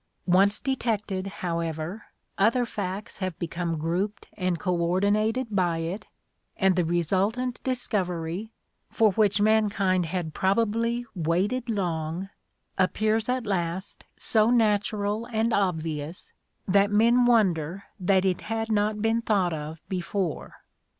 [0.25, 2.05] Once detected, however,
[2.35, 6.07] other facts have become grouped and co ordinated by it,
[6.57, 8.49] and the resultant discovery,
[8.89, 12.29] for which mankind had probably waited long,
[12.79, 16.33] appears at last so natural and obvious,
[16.67, 20.63] that men wonder that it had not been thought of before.